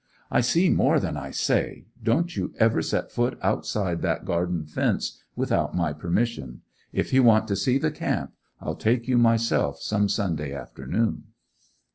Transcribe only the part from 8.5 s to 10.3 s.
I'll take you myself some